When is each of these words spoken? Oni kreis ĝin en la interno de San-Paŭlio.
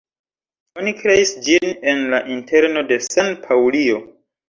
Oni 0.83 0.93
kreis 1.01 1.35
ĝin 1.49 1.71
en 1.93 2.03
la 2.17 2.25
interno 2.39 2.87
de 2.91 3.01
San-Paŭlio. 3.13 4.05